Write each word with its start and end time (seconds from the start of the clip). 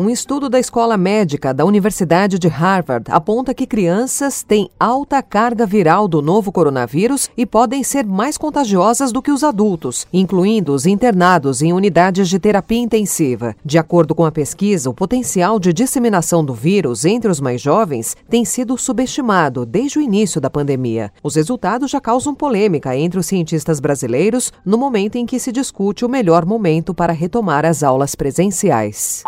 Um 0.00 0.08
estudo 0.08 0.48
da 0.48 0.60
Escola 0.60 0.96
Médica 0.96 1.52
da 1.52 1.64
Universidade 1.64 2.38
de 2.38 2.46
Harvard 2.46 3.10
aponta 3.10 3.52
que 3.52 3.66
crianças 3.66 4.44
têm 4.44 4.70
alta 4.78 5.20
carga 5.20 5.66
viral 5.66 6.06
do 6.06 6.22
novo 6.22 6.52
coronavírus 6.52 7.28
e 7.36 7.44
podem 7.44 7.82
ser 7.82 8.06
mais 8.06 8.38
contagiosas 8.38 9.10
do 9.10 9.20
que 9.20 9.32
os 9.32 9.42
adultos, 9.42 10.06
incluindo 10.12 10.72
os 10.72 10.86
internados 10.86 11.62
em 11.62 11.72
unidades 11.72 12.28
de 12.28 12.38
terapia 12.38 12.78
intensiva. 12.78 13.56
De 13.64 13.76
acordo 13.76 14.14
com 14.14 14.24
a 14.24 14.30
pesquisa, 14.30 14.88
o 14.88 14.94
potencial 14.94 15.58
de 15.58 15.72
disseminação 15.72 16.44
do 16.44 16.54
vírus 16.54 17.04
entre 17.04 17.28
os 17.28 17.40
mais 17.40 17.60
jovens 17.60 18.16
tem 18.30 18.44
sido 18.44 18.78
subestimado 18.78 19.66
desde 19.66 19.98
o 19.98 20.00
início 20.00 20.40
da 20.40 20.48
pandemia. 20.48 21.10
Os 21.24 21.34
resultados 21.34 21.90
já 21.90 22.00
causam 22.00 22.36
polêmica 22.36 22.96
entre 22.96 23.18
os 23.18 23.26
cientistas 23.26 23.80
brasileiros 23.80 24.52
no 24.64 24.78
momento 24.78 25.16
em 25.16 25.26
que 25.26 25.40
se 25.40 25.50
discute 25.50 26.04
o 26.04 26.08
melhor 26.08 26.46
momento 26.46 26.94
para 26.94 27.12
retomar 27.12 27.66
as 27.66 27.82
aulas 27.82 28.14
presenciais. 28.14 29.24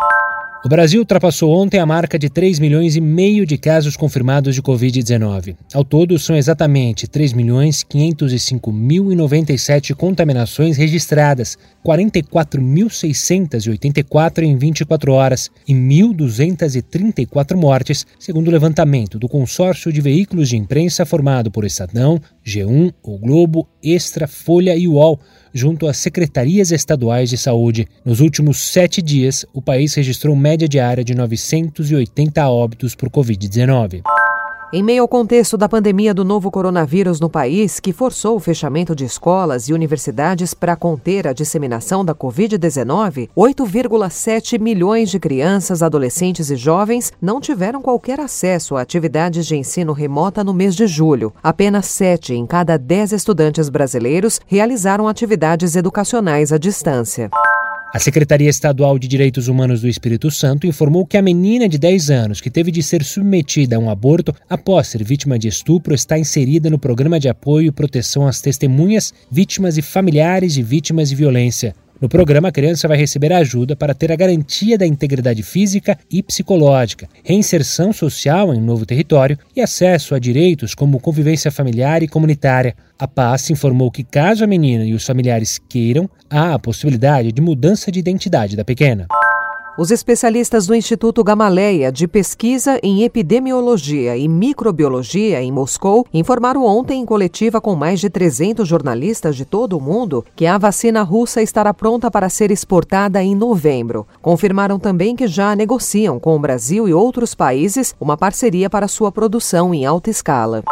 O 0.63 0.69
Brasil 0.69 1.01
ultrapassou 1.01 1.51
ontem 1.51 1.79
a 1.79 1.87
marca 1.87 2.19
de 2.19 2.29
3 2.29 2.59
milhões 2.59 2.95
e 2.95 3.01
meio 3.01 3.47
de 3.47 3.57
casos 3.57 3.97
confirmados 3.97 4.53
de 4.53 4.61
Covid-19. 4.61 5.55
Ao 5.73 5.83
todo, 5.83 6.19
são 6.19 6.35
exatamente 6.35 7.07
3 7.07 7.33
milhões 7.33 7.81
505 7.81 8.71
mil 8.71 9.11
e 9.11 9.15
97 9.15 9.95
contaminações 9.95 10.77
registradas, 10.77 11.57
44.684 11.83 14.43
em 14.43 14.55
24 14.55 15.11
horas 15.11 15.49
e 15.67 15.73
1.234 15.73 17.55
mortes, 17.55 18.05
segundo 18.19 18.49
o 18.49 18.51
levantamento 18.51 19.17
do 19.17 19.27
consórcio 19.27 19.91
de 19.91 19.99
veículos 19.99 20.47
de 20.47 20.57
imprensa 20.57 21.07
formado 21.07 21.49
por 21.49 21.65
Estadão, 21.65 22.21
G1, 22.45 22.93
O 23.03 23.17
Globo, 23.17 23.67
Extra, 23.83 24.27
Folha 24.27 24.75
e 24.75 24.87
UOL, 24.87 25.19
junto 25.53 25.87
às 25.87 25.97
secretarias 25.97 26.71
estaduais 26.71 27.29
de 27.29 27.37
saúde. 27.37 27.87
Nos 28.03 28.19
últimos 28.19 28.57
sete 28.59 29.01
dias, 29.01 29.45
o 29.53 29.61
país 29.61 29.93
registrou 29.93 30.35
média 30.35 30.67
diária 30.67 31.03
de 31.03 31.13
980 31.15 32.49
óbitos 32.49 32.95
por 32.95 33.09
Covid-19. 33.09 34.01
Em 34.73 34.81
meio 34.81 35.01
ao 35.01 35.07
contexto 35.07 35.57
da 35.57 35.67
pandemia 35.67 36.13
do 36.13 36.23
novo 36.23 36.49
coronavírus 36.49 37.19
no 37.19 37.29
país, 37.29 37.77
que 37.77 37.91
forçou 37.91 38.37
o 38.37 38.39
fechamento 38.39 38.95
de 38.95 39.03
escolas 39.03 39.67
e 39.67 39.73
universidades 39.73 40.53
para 40.53 40.77
conter 40.77 41.27
a 41.27 41.33
disseminação 41.33 42.05
da 42.05 42.15
Covid-19, 42.15 43.27
8,7 43.35 44.57
milhões 44.61 45.09
de 45.09 45.19
crianças, 45.19 45.83
adolescentes 45.83 46.49
e 46.49 46.55
jovens 46.55 47.11
não 47.21 47.41
tiveram 47.41 47.81
qualquer 47.81 48.21
acesso 48.21 48.77
a 48.77 48.81
atividades 48.81 49.45
de 49.45 49.57
ensino 49.57 49.91
remota 49.91 50.41
no 50.41 50.53
mês 50.53 50.73
de 50.73 50.87
julho. 50.87 51.33
Apenas 51.43 51.87
7 51.87 52.33
em 52.33 52.45
cada 52.45 52.77
10 52.77 53.11
estudantes 53.11 53.67
brasileiros 53.67 54.39
realizaram 54.47 55.05
atividades 55.05 55.75
educacionais 55.75 56.53
à 56.53 56.57
distância. 56.57 57.29
A 57.93 57.99
Secretaria 57.99 58.49
Estadual 58.49 58.97
de 58.97 59.05
Direitos 59.05 59.49
Humanos 59.49 59.81
do 59.81 59.87
Espírito 59.89 60.31
Santo 60.31 60.65
informou 60.65 61.05
que 61.05 61.17
a 61.17 61.21
menina 61.21 61.67
de 61.67 61.77
10 61.77 62.09
anos 62.09 62.39
que 62.39 62.49
teve 62.49 62.71
de 62.71 62.81
ser 62.81 63.03
submetida 63.03 63.75
a 63.75 63.79
um 63.79 63.89
aborto 63.89 64.33
após 64.49 64.87
ser 64.87 65.03
vítima 65.03 65.37
de 65.37 65.49
estupro 65.49 65.93
está 65.93 66.17
inserida 66.17 66.69
no 66.69 66.79
programa 66.79 67.19
de 67.19 67.27
apoio 67.27 67.67
e 67.67 67.71
proteção 67.71 68.25
às 68.25 68.39
testemunhas, 68.39 69.13
vítimas 69.29 69.77
e 69.77 69.81
familiares 69.81 70.53
de 70.53 70.63
vítimas 70.63 71.09
de 71.09 71.15
violência. 71.15 71.75
No 72.01 72.09
programa, 72.09 72.47
a 72.47 72.51
criança 72.51 72.87
vai 72.87 72.97
receber 72.97 73.31
ajuda 73.31 73.75
para 73.75 73.93
ter 73.93 74.11
a 74.11 74.15
garantia 74.15 74.75
da 74.75 74.87
integridade 74.87 75.43
física 75.43 75.95
e 76.09 76.23
psicológica, 76.23 77.07
reinserção 77.23 77.93
social 77.93 78.51
em 78.51 78.57
um 78.57 78.65
novo 78.65 78.87
território 78.87 79.37
e 79.55 79.61
acesso 79.61 80.15
a 80.15 80.19
direitos 80.19 80.73
como 80.73 80.99
convivência 80.99 81.51
familiar 81.51 82.01
e 82.01 82.07
comunitária. 82.07 82.75
A 82.97 83.07
PAS 83.07 83.51
informou 83.51 83.91
que, 83.91 84.03
caso 84.03 84.43
a 84.43 84.47
menina 84.47 84.83
e 84.83 84.95
os 84.95 85.05
familiares 85.05 85.59
queiram, 85.69 86.09
há 86.27 86.55
a 86.55 86.59
possibilidade 86.59 87.31
de 87.31 87.39
mudança 87.39 87.91
de 87.91 87.99
identidade 87.99 88.55
da 88.55 88.65
pequena. 88.65 89.05
Os 89.77 89.89
especialistas 89.89 90.67
do 90.67 90.75
Instituto 90.75 91.23
Gamaleia 91.23 91.91
de 91.91 92.05
Pesquisa 92.05 92.77
em 92.83 93.03
Epidemiologia 93.03 94.17
e 94.17 94.27
Microbiologia 94.27 95.41
em 95.41 95.49
Moscou 95.49 96.05
informaram 96.13 96.65
ontem 96.65 96.99
em 96.99 97.05
coletiva 97.05 97.61
com 97.61 97.73
mais 97.73 97.99
de 98.01 98.09
300 98.09 98.67
jornalistas 98.67 99.35
de 99.35 99.45
todo 99.45 99.77
o 99.77 99.81
mundo 99.81 100.25
que 100.35 100.45
a 100.45 100.57
vacina 100.57 101.01
russa 101.03 101.41
estará 101.41 101.73
pronta 101.73 102.11
para 102.11 102.27
ser 102.27 102.51
exportada 102.51 103.23
em 103.23 103.33
novembro. 103.33 104.05
Confirmaram 104.21 104.77
também 104.77 105.15
que 105.15 105.25
já 105.25 105.55
negociam 105.55 106.19
com 106.19 106.35
o 106.35 106.39
Brasil 106.39 106.87
e 106.87 106.93
outros 106.93 107.33
países 107.33 107.95
uma 107.99 108.17
parceria 108.17 108.69
para 108.69 108.89
sua 108.89 109.09
produção 109.09 109.73
em 109.73 109.85
alta 109.85 110.09
escala. 110.09 110.63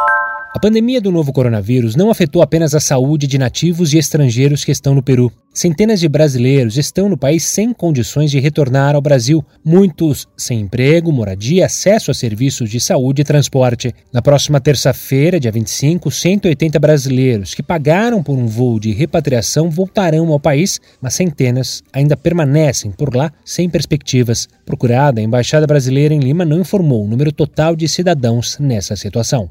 A 0.52 0.58
pandemia 0.58 1.00
do 1.00 1.12
novo 1.12 1.32
coronavírus 1.32 1.94
não 1.94 2.10
afetou 2.10 2.42
apenas 2.42 2.74
a 2.74 2.80
saúde 2.80 3.28
de 3.28 3.38
nativos 3.38 3.94
e 3.94 3.98
estrangeiros 3.98 4.64
que 4.64 4.72
estão 4.72 4.96
no 4.96 5.02
Peru. 5.02 5.32
Centenas 5.54 6.00
de 6.00 6.08
brasileiros 6.08 6.76
estão 6.76 7.08
no 7.08 7.16
país 7.16 7.44
sem 7.44 7.72
condições 7.72 8.32
de 8.32 8.40
retornar 8.40 8.96
ao 8.96 9.00
Brasil, 9.00 9.44
muitos 9.64 10.26
sem 10.36 10.60
emprego, 10.60 11.12
moradia, 11.12 11.66
acesso 11.66 12.10
a 12.10 12.14
serviços 12.14 12.68
de 12.68 12.80
saúde 12.80 13.22
e 13.22 13.24
transporte. 13.24 13.94
Na 14.12 14.20
próxima 14.20 14.60
terça-feira, 14.60 15.38
dia 15.38 15.52
25, 15.52 16.10
180 16.10 16.80
brasileiros 16.80 17.54
que 17.54 17.62
pagaram 17.62 18.20
por 18.20 18.36
um 18.36 18.48
voo 18.48 18.80
de 18.80 18.90
repatriação 18.90 19.70
voltarão 19.70 20.32
ao 20.32 20.40
país, 20.40 20.80
mas 21.00 21.14
centenas 21.14 21.80
ainda 21.92 22.16
permanecem 22.16 22.90
por 22.90 23.14
lá 23.14 23.32
sem 23.44 23.70
perspectivas. 23.70 24.48
Procurada, 24.66 25.20
a 25.20 25.24
Embaixada 25.24 25.66
Brasileira 25.66 26.12
em 26.12 26.20
Lima 26.20 26.44
não 26.44 26.58
informou 26.58 27.04
o 27.04 27.08
número 27.08 27.30
total 27.30 27.76
de 27.76 27.86
cidadãos 27.86 28.58
nessa 28.58 28.96
situação. 28.96 29.48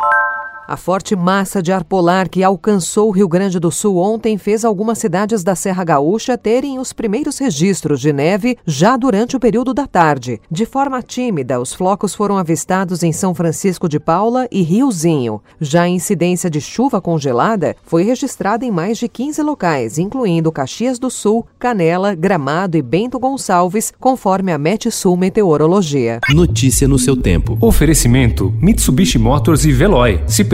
A 0.71 0.77
forte 0.77 1.15
massa 1.15 1.63
de 1.63 1.71
ar 1.71 1.83
polar 1.83 2.29
que 2.29 2.43
alcançou 2.43 3.07
o 3.07 3.11
Rio 3.11 3.27
Grande 3.27 3.59
do 3.59 3.71
Sul 3.71 3.97
ontem 3.97 4.37
fez 4.37 4.63
algumas 4.63 4.99
cidades 4.99 5.43
da 5.43 5.55
Serra 5.55 5.83
Gaúcha 5.83 6.37
terem 6.37 6.77
os 6.77 6.93
primeiros 6.93 7.39
registros 7.39 7.99
de 7.99 8.13
neve 8.13 8.55
já 8.67 8.95
durante 8.95 9.35
o 9.35 9.39
período 9.39 9.73
da 9.73 9.87
tarde. 9.87 10.39
De 10.51 10.67
forma 10.67 11.01
tímida, 11.01 11.59
os 11.59 11.73
flocos 11.73 12.13
foram 12.13 12.37
avistados 12.37 13.01
em 13.01 13.11
São 13.11 13.33
Francisco 13.33 13.89
de 13.89 13.99
Paula 13.99 14.47
e 14.51 14.61
Riozinho. 14.61 15.41
Já 15.59 15.81
a 15.81 15.89
incidência 15.89 16.51
de 16.51 16.61
chuva 16.61 17.01
congelada 17.01 17.75
foi 17.83 18.03
registrada 18.03 18.63
em 18.63 18.69
mais 18.69 18.99
de 18.99 19.09
15 19.09 19.41
locais, 19.41 19.97
incluindo 19.97 20.51
Caxias 20.51 20.99
do 20.99 21.09
Sul, 21.09 21.47
Canela, 21.57 22.13
Gramado 22.13 22.77
e 22.77 22.83
Bento 22.83 23.17
Gonçalves, 23.17 23.91
conforme 23.99 24.51
a 24.51 24.59
Metsul 24.59 25.17
Meteorologia. 25.17 26.19
Notícia 26.29 26.87
no 26.87 26.99
seu 26.99 27.17
tempo. 27.17 27.57
Oferecimento: 27.59 28.53
Mitsubishi 28.61 29.17
Motors 29.17 29.65
e 29.65 29.71
Veloy. 29.71 30.21
Se 30.27 30.43